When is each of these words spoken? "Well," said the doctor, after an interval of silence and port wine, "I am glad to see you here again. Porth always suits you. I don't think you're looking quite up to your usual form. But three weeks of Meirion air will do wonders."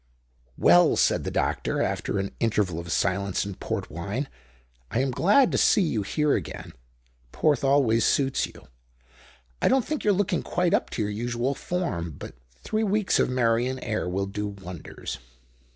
"Well," 0.57 0.95
said 0.95 1.25
the 1.25 1.29
doctor, 1.29 1.79
after 1.79 2.17
an 2.17 2.31
interval 2.39 2.79
of 2.79 2.91
silence 2.91 3.45
and 3.45 3.59
port 3.59 3.91
wine, 3.91 4.29
"I 4.89 4.97
am 4.99 5.11
glad 5.11 5.51
to 5.51 5.59
see 5.59 5.83
you 5.83 6.01
here 6.01 6.33
again. 6.33 6.73
Porth 7.31 7.63
always 7.63 8.03
suits 8.03 8.47
you. 8.47 8.65
I 9.61 9.67
don't 9.67 9.85
think 9.85 10.03
you're 10.03 10.11
looking 10.11 10.41
quite 10.41 10.73
up 10.73 10.89
to 10.89 11.03
your 11.03 11.11
usual 11.11 11.53
form. 11.53 12.15
But 12.17 12.33
three 12.63 12.83
weeks 12.83 13.19
of 13.19 13.29
Meirion 13.29 13.77
air 13.83 14.09
will 14.09 14.25
do 14.25 14.47
wonders." 14.47 15.19